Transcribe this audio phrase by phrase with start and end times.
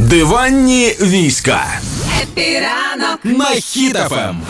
[0.00, 1.64] Диванні війська
[2.22, 4.42] Happy ранок на Хіт FM.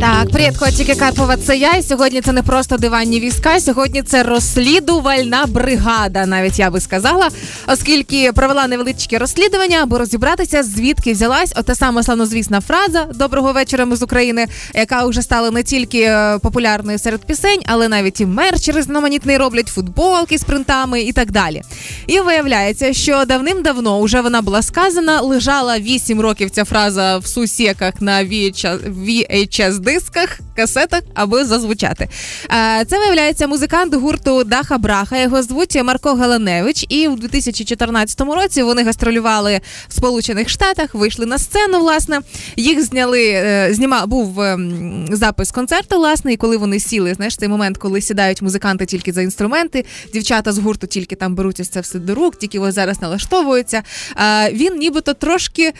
[0.00, 1.72] Так, привіт, котики Карпова, це я.
[1.72, 3.60] І сьогодні це не просто диванні війська.
[3.60, 7.28] Сьогодні це розслідувальна бригада, навіть я би сказала,
[7.66, 13.96] оскільки провела невеличке розслідування, аби розібратися, звідки взялась ота сама славнозвісна фраза Доброго вечора ми
[13.96, 18.68] з України, яка вже стала не тільки е, популярною серед пісень, але навіть і мерч
[18.68, 21.62] різноманітний роблять, футболки з принтами і так далі.
[22.06, 28.00] І виявляється, що давним-давно вже вона була сказана, лежала 8 років ця фраза в сусіках
[28.00, 32.08] на VHS дисках, касетах, аби зазвучати.
[32.50, 35.18] Е, Це виявляється музикант гурту Даха Браха.
[35.18, 36.86] Його звуть Марко Галаневич.
[36.88, 41.80] І в 2014 році вони гастролювали в Сполучених Штатах, вийшли на сцену.
[41.80, 42.20] Власне,
[42.56, 43.24] їх зняли.
[43.34, 48.00] е, Зніма був ем, запис концерту, власне, і коли вони сіли, знаєш, цей момент, коли
[48.00, 52.36] сідають музиканти тільки за інструменти, дівчата з гурту тільки там беруть це все до рук,
[52.36, 53.82] тільки ось зараз налаштовуються.
[54.16, 55.72] Е, Він нібито трошки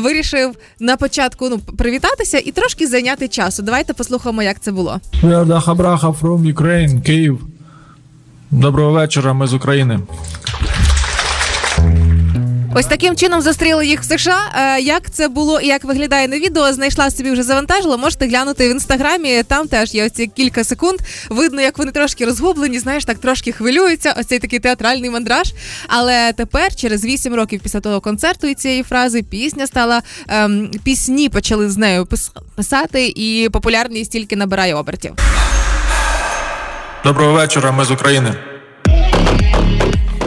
[0.00, 3.62] вирішив на початку ну привітатися і трошки зайняти часу.
[3.62, 5.00] Давайте послухаємо, як це було.
[5.22, 7.40] Я Дахабраха from Ukraine, Київ.
[8.50, 10.00] Доброго вечора, ми з України.
[12.78, 14.38] Ось таким чином зустріли їх в США.
[14.56, 17.96] Е, Як це було і як виглядає на відео, знайшла собі вже завантажила.
[17.96, 19.42] Можете глянути в інстаграмі.
[19.42, 20.98] Там теж є оці кілька секунд.
[21.30, 24.14] Видно, як вони трошки розгублені, знаєш, так трошки хвилюються.
[24.18, 25.52] Ось цей такий театральний мандраж.
[25.88, 31.28] Але тепер, через 8 років після того концерту і цієї фрази, пісня стала ем, пісні
[31.28, 35.12] почали з нею пис- писати, і популярність тільки набирає обертів.
[37.04, 38.34] Доброго вечора, ми з України.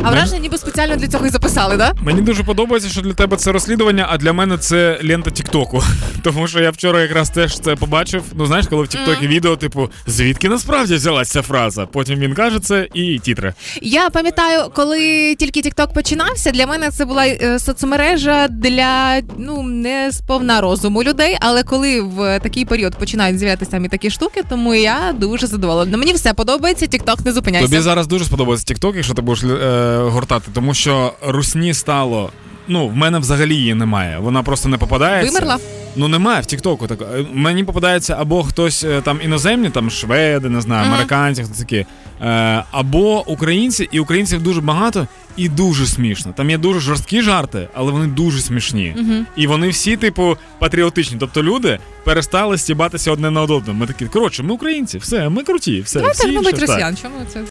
[0.03, 1.93] А враження ніби спеціально для цього і записали, да?
[2.01, 5.83] Мені дуже подобається, що для тебе це розслідування, а для мене це лента Тіктоку.
[6.23, 8.23] Тому що я вчора якраз теж це побачив.
[8.35, 11.85] Ну знаєш, коли в Тіктокі відео, типу, звідки насправді взялася ця фраза?
[11.85, 13.53] Потім він каже це і тітри.
[13.81, 20.11] Я пам'ятаю, коли тільки TikTok починався, для мене це була е, соцмережа для ну не
[20.11, 21.37] сповна розуму людей.
[21.41, 25.97] Але коли в такий період починають з'являтися самі такі штуки, тому я дуже задоволена.
[25.97, 27.67] Мені все подобається, TikTok не зупиняйся.
[27.67, 32.31] Тобі зараз дуже сподобається Тікток, якщо ти будеш е, гортати, тому що русні стало.
[32.67, 34.19] Ну, в мене взагалі її немає.
[34.19, 35.33] Вона просто не попадається.
[35.33, 35.59] Вимерла?
[35.95, 36.87] Ну немає в Тіктоку.
[36.87, 41.53] Так Е, мені попадається або хтось е, там іноземні, там шведи, не знаю, американці, хто
[41.59, 41.85] такі,
[42.21, 45.07] е, або українці, і українців дуже багато
[45.37, 46.33] і дуже смішно.
[46.37, 48.95] Там є дуже жорсткі жарти, але вони дуже смішні.
[49.35, 51.17] І вони всі, типу, патріотичні.
[51.19, 53.79] Тобто люди перестали стібатися одне на одному.
[53.79, 55.99] Ми такі, коротше, ми українці, все, ми круті, все.
[55.99, 56.97] Давайте всі гнобить росіян.
[57.01, 57.41] Чому це?